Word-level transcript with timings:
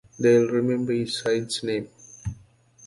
They'll 0.17 0.47
remember 0.47 0.93
Eastside's 0.93 1.61
name. 1.61 1.87